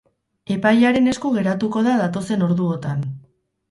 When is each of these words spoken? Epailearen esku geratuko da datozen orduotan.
Epailearen 0.55 1.13
esku 1.13 1.33
geratuko 1.37 1.87
da 1.91 1.97
datozen 2.03 2.51
orduotan. 2.51 3.09